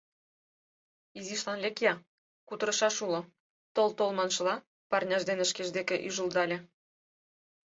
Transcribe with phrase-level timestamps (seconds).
[1.19, 1.93] —Изишлан лек-я,
[2.47, 3.21] кутырышаш уло!—
[3.75, 4.55] тол-тол маншыла,
[4.89, 6.57] парняж дене шкеж деке ӱжылдале.